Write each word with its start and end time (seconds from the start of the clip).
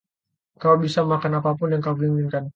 Kau 0.61 0.75
bisa 0.83 0.99
makan 1.11 1.33
apapun 1.39 1.67
yang 1.77 1.81
kau 1.85 1.93
inginkan. 2.09 2.45